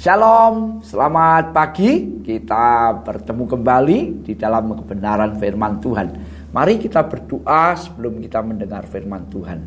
[0.00, 2.24] Shalom, selamat pagi.
[2.24, 6.08] Kita bertemu kembali di dalam kebenaran firman Tuhan.
[6.56, 9.60] Mari kita berdoa sebelum kita mendengar firman Tuhan.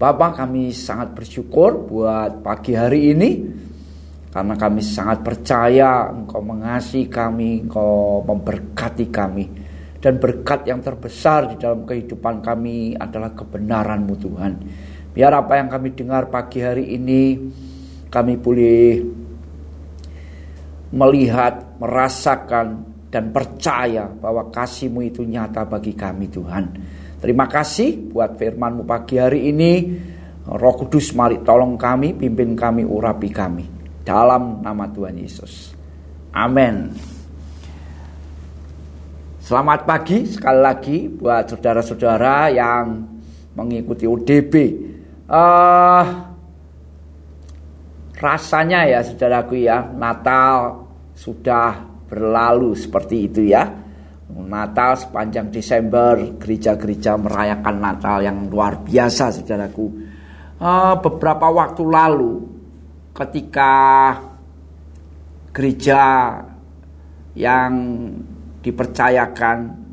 [0.00, 3.30] Bapak kami sangat bersyukur buat pagi hari ini
[4.32, 9.52] karena kami sangat percaya Engkau mengasihi kami, Engkau memberkati kami.
[10.00, 14.52] Dan berkat yang terbesar di dalam kehidupan kami adalah kebenaran-Mu Tuhan.
[15.12, 17.52] Biar apa yang kami dengar pagi hari ini
[18.08, 19.17] kami boleh
[20.92, 26.64] melihat, merasakan, dan percaya bahwa kasih-Mu itu nyata bagi kami Tuhan.
[27.18, 29.72] Terima kasih buat firman-Mu pagi hari ini.
[30.48, 33.64] Roh Kudus mari tolong kami, pimpin kami, urapi kami.
[34.04, 35.76] Dalam nama Tuhan Yesus.
[36.32, 36.92] Amin.
[39.40, 43.08] Selamat pagi sekali lagi buat saudara-saudara yang
[43.56, 44.52] mengikuti UDB.
[45.28, 46.04] Uh, eh,
[48.18, 50.82] rasanya ya saudaraku ya Natal
[51.14, 53.86] sudah berlalu seperti itu ya.
[54.28, 59.86] Natal sepanjang Desember gereja-gereja merayakan Natal yang luar biasa saudaraku.
[60.58, 62.42] Uh, beberapa waktu lalu
[63.14, 63.74] ketika
[65.54, 66.34] gereja
[67.38, 67.70] yang
[68.60, 69.86] dipercayakan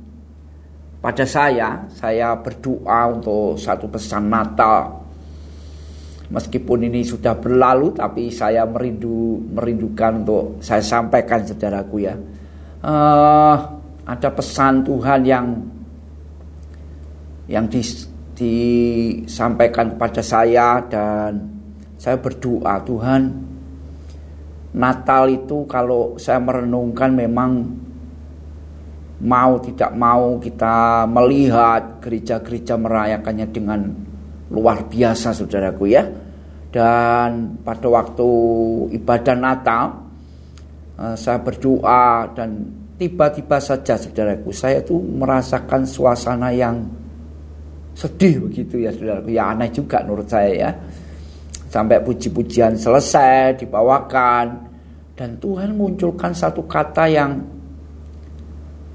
[1.00, 5.05] pada saya saya berdoa untuk satu pesan Natal
[6.26, 12.18] Meskipun ini sudah berlalu tapi saya merindu merindukan untuk saya sampaikan saudaraku ya.
[12.82, 13.56] Uh,
[14.06, 15.46] ada pesan Tuhan yang
[17.46, 21.46] yang dis, disampaikan kepada saya dan
[21.98, 23.22] saya berdoa Tuhan
[24.76, 27.64] Natal itu kalau saya merenungkan memang
[29.24, 34.05] mau tidak mau kita melihat gereja-gereja merayakannya dengan
[34.52, 36.04] luar biasa saudaraku ya.
[36.70, 38.30] Dan pada waktu
[39.00, 39.84] ibadah Natal
[41.00, 42.68] eh, saya berdoa dan
[43.00, 46.84] tiba-tiba saja saudaraku saya tuh merasakan suasana yang
[47.96, 49.32] sedih begitu ya saudaraku.
[49.32, 50.72] Ya aneh juga menurut saya ya.
[51.72, 54.46] Sampai puji-pujian selesai dibawakan
[55.16, 57.40] dan Tuhan munculkan satu kata yang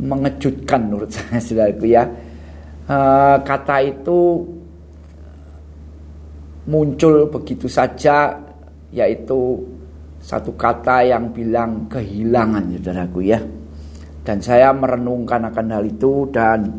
[0.00, 2.04] mengejutkan menurut saya saudaraku ya.
[2.91, 4.42] Uh, kata itu
[6.70, 8.38] muncul begitu saja
[8.94, 9.58] yaitu
[10.22, 13.42] satu kata yang bilang kehilangan saudaraku ya.
[14.20, 16.70] Dan saya merenungkan akan hal itu dan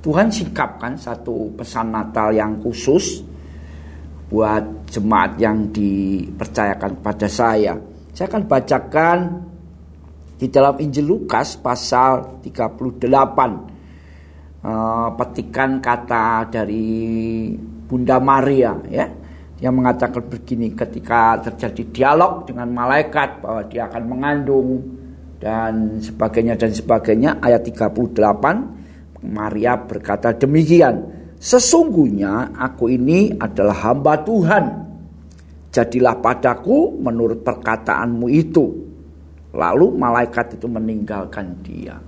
[0.00, 3.20] Tuhan sikapkan satu pesan Natal yang khusus
[4.30, 7.76] buat jemaat yang dipercayakan kepada saya.
[8.14, 9.18] Saya akan bacakan
[10.38, 12.78] di dalam Injil Lukas pasal 38
[14.62, 17.50] uh, petikan kata dari
[17.84, 19.23] Bunda Maria ya
[19.64, 24.68] yang mengatakan begini ketika terjadi dialog dengan malaikat bahwa dia akan mengandung
[25.40, 28.12] dan sebagainya dan sebagainya ayat 38
[29.24, 31.08] Maria berkata demikian
[31.40, 34.64] sesungguhnya aku ini adalah hamba Tuhan.
[35.72, 38.64] Jadilah padaku menurut perkataanmu itu.
[39.56, 41.98] Lalu malaikat itu meninggalkan dia.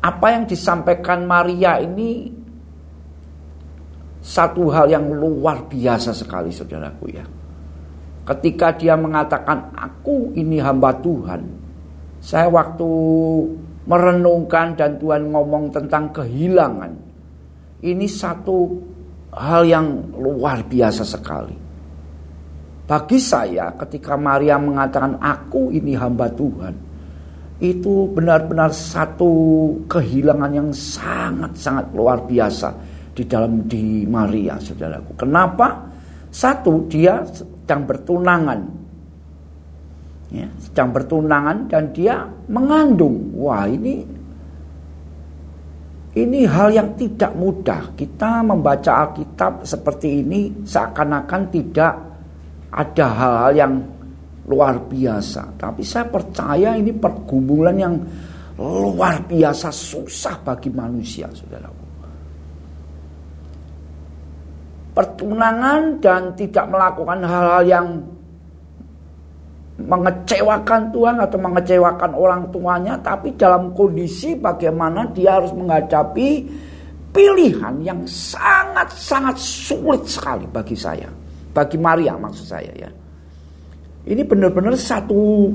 [0.00, 2.39] Apa yang disampaikan Maria ini
[4.20, 7.24] satu hal yang luar biasa sekali saudaraku ya.
[8.28, 11.42] Ketika dia mengatakan aku ini hamba Tuhan.
[12.20, 12.84] Saya waktu
[13.88, 16.92] merenungkan dan Tuhan ngomong tentang kehilangan.
[17.80, 18.76] Ini satu
[19.32, 21.56] hal yang luar biasa sekali.
[22.84, 26.74] Bagi saya ketika Maria mengatakan aku ini hamba Tuhan.
[27.56, 29.32] Itu benar-benar satu
[29.88, 35.18] kehilangan yang sangat-sangat luar biasa di dalam di Maria, saudaraku.
[35.18, 35.90] Kenapa?
[36.30, 38.60] Satu, dia sedang bertunangan.
[40.30, 43.34] Ya, sedang bertunangan dan dia mengandung.
[43.34, 44.06] Wah, ini
[46.14, 47.90] ini hal yang tidak mudah.
[47.98, 51.94] Kita membaca Alkitab seperti ini seakan-akan tidak
[52.70, 53.74] ada hal-hal yang
[54.46, 55.58] luar biasa.
[55.58, 57.94] Tapi saya percaya ini pergumulan yang
[58.62, 61.89] luar biasa susah bagi manusia, saudara
[64.90, 67.86] pertunangan dan tidak melakukan hal-hal yang
[69.80, 76.28] mengecewakan Tuhan atau mengecewakan orang tuanya tapi dalam kondisi bagaimana dia harus menghadapi
[77.10, 81.08] pilihan yang sangat-sangat sulit sekali bagi saya
[81.50, 82.90] bagi Maria maksud saya ya.
[84.00, 85.52] Ini benar-benar satu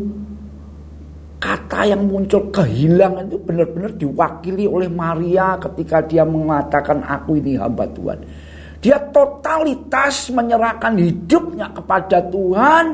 [1.42, 7.86] kata yang muncul kehilangan itu benar-benar diwakili oleh Maria ketika dia mengatakan aku ini hamba
[7.90, 8.20] Tuhan
[8.86, 12.86] dia totalitas menyerahkan hidupnya kepada Tuhan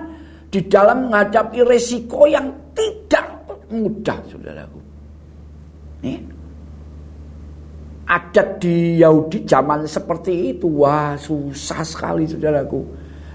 [0.48, 3.28] di dalam menghadapi resiko yang tidak
[3.68, 4.80] mudah, saudaraku.
[6.08, 6.24] Nih.
[8.08, 12.88] Adat di Yahudi zaman seperti itu, wah susah sekali saudaraku.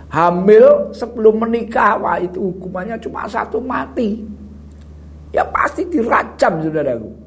[0.09, 4.25] Hamil sebelum menikah, wah itu hukumannya cuma satu mati.
[5.29, 7.26] Ya pasti dirajam saudaraku.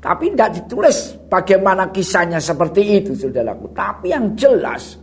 [0.00, 3.68] Tapi tidak ditulis bagaimana kisahnya seperti itu saudaraku.
[3.76, 4.96] Tapi yang jelas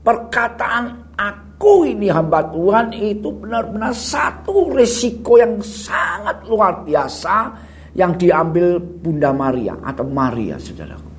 [0.00, 7.52] perkataan aku ini hamba Tuhan itu benar-benar satu resiko yang sangat luar biasa
[7.92, 11.10] yang diambil Bunda Maria atau Maria saudaraku.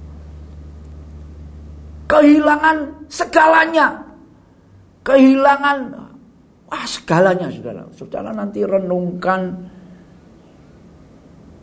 [2.09, 4.01] Kehilangan segalanya.
[5.05, 5.77] Kehilangan
[6.73, 7.83] wah segalanya saudara.
[7.93, 9.69] Saudara nanti renungkan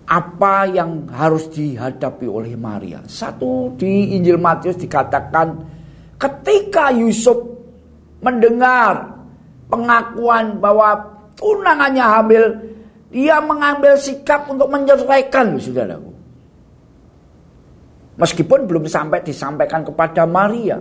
[0.08, 3.04] apa yang harus dihadapi oleh Maria.
[3.04, 5.60] Satu di Injil Matius dikatakan
[6.16, 7.36] ketika Yusuf
[8.24, 9.20] mendengar
[9.68, 10.96] pengakuan bahwa
[11.36, 12.44] tunangannya hamil,
[13.12, 16.12] dia mengambil sikap untuk menyeraikan, saudaraku.
[18.18, 20.80] Meskipun belum sampai disampaikan kepada Maria.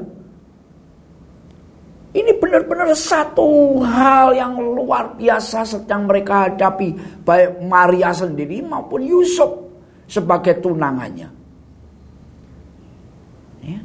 [2.16, 7.22] Ini benar-benar satu hal yang luar biasa sedang mereka hadapi.
[7.24, 9.52] Baik Maria sendiri maupun Yusuf
[10.08, 11.30] sebagai tunangannya.
[13.68, 13.80] Ya.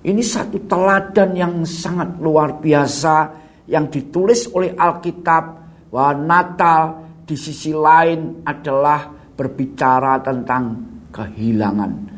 [0.00, 3.14] Ini satu teladan yang sangat luar biasa
[3.68, 5.44] yang ditulis oleh Alkitab
[5.92, 6.82] bahwa Natal
[7.28, 9.04] di sisi lain adalah
[9.36, 10.64] berbicara tentang
[11.12, 12.10] kehilangan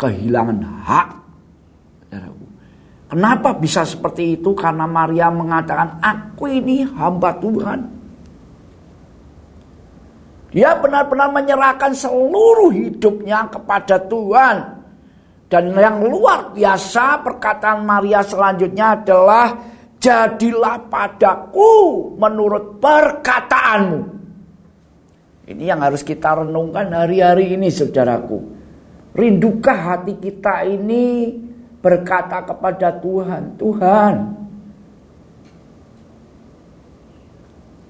[0.00, 1.08] kehilangan hak.
[3.10, 4.54] Kenapa bisa seperti itu?
[4.54, 7.80] Karena Maria mengatakan, "Aku ini hamba Tuhan."
[10.54, 14.78] Dia benar-benar menyerahkan seluruh hidupnya kepada Tuhan.
[15.50, 19.58] Dan yang luar biasa perkataan Maria selanjutnya adalah
[19.98, 24.00] jadilah padaku menurut perkataanmu.
[25.50, 28.38] Ini yang harus kita renungkan hari-hari ini saudaraku.
[29.10, 31.34] Rindukah hati kita ini
[31.80, 34.14] berkata kepada Tuhan, Tuhan,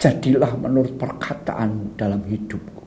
[0.01, 2.83] jadilah menurut perkataanmu dalam hidupku.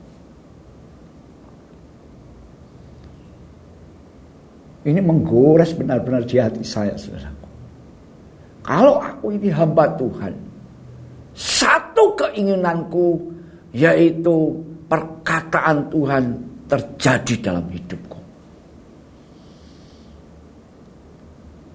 [4.84, 7.48] Ini menggores benar-benar di hati saya, saudaraku.
[8.64, 10.32] Kalau aku ini hamba Tuhan,
[11.32, 13.32] satu keinginanku
[13.72, 14.52] yaitu
[14.88, 16.24] perkataan Tuhan
[16.68, 18.13] terjadi dalam hidupku.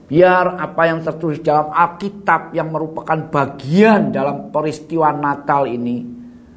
[0.10, 6.02] Biar apa yang tertulis dalam Alkitab yang merupakan bagian dalam peristiwa Natal ini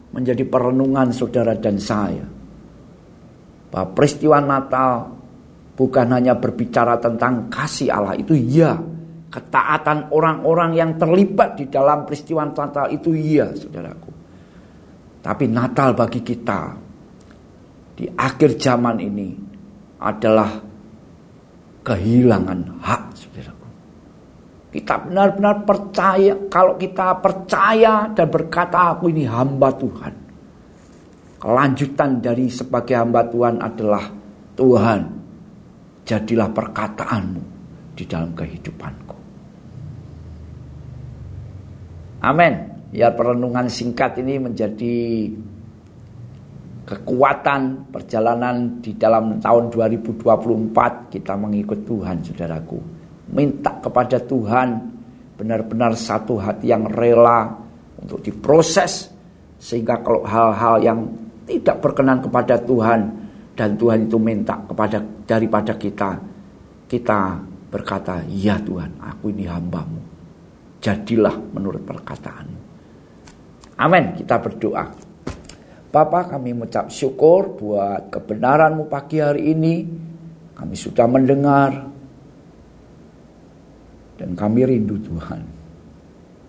[0.09, 2.25] menjadi perenungan saudara dan saya.
[3.69, 5.23] Bahwa peristiwa Natal
[5.77, 8.77] bukan hanya berbicara tentang kasih Allah itu iya
[9.33, 14.13] ketaatan orang-orang yang terlibat di dalam peristiwa Natal itu iya saudaraku
[15.25, 16.77] tapi Natal bagi kita
[17.97, 19.29] di akhir zaman ini
[20.05, 20.51] adalah
[21.83, 23.03] kehilangan hak
[24.73, 30.15] kita benar-benar percaya kalau kita percaya dan berkata aku ini hamba Tuhan
[31.43, 34.05] kelanjutan dari sebagai hamba Tuhan adalah
[34.55, 35.01] Tuhan
[36.07, 37.43] jadilah perkataanmu
[37.99, 39.17] di dalam kehidupanku.
[42.23, 42.55] Amin.
[42.95, 45.27] Ya perenungan singkat ini menjadi
[46.87, 52.79] kekuatan perjalanan di dalam tahun 2024 kita mengikut Tuhan saudaraku.
[53.31, 54.69] Minta kepada Tuhan
[55.39, 57.55] benar-benar satu hati yang rela
[58.03, 59.09] untuk diproses
[59.63, 60.99] sehingga kalau hal-hal yang
[61.47, 63.01] tidak berkenan kepada Tuhan
[63.55, 66.19] dan Tuhan itu minta kepada daripada kita
[66.93, 67.41] kita
[67.73, 70.01] berkata ya Tuhan aku ini hambamu.
[70.83, 72.61] Jadilah menurut perkataanmu.
[73.81, 74.13] Amin.
[74.13, 74.93] Kita berdoa.
[75.89, 79.89] Bapak kami mengucap syukur buat kebenaranmu pagi hari ini.
[80.53, 81.92] Kami sudah mendengar
[84.21, 85.43] dan kami rindu Tuhan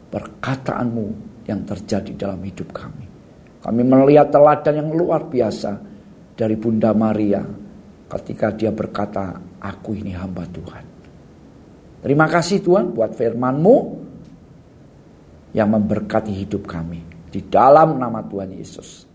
[0.09, 1.05] perkataanmu
[1.47, 3.05] yang terjadi dalam hidup kami
[3.63, 5.79] kami melihat teladan yang luar biasa
[6.35, 7.39] dari Bunda Maria
[8.11, 10.85] ketika dia berkata, aku ini hamba Tuhan.
[12.03, 13.75] Terima kasih Tuhan buat firman-Mu
[15.55, 16.99] yang memberkati hidup kami.
[17.31, 19.07] Di dalam nama Tuhan Yesus.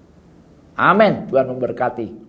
[0.75, 1.29] Amin.
[1.29, 2.28] Tuhan memberkati.